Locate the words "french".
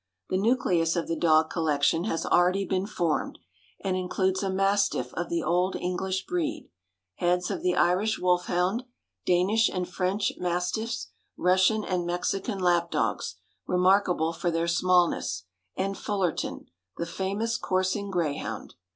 9.87-10.31